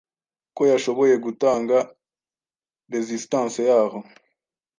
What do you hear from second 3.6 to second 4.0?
yaho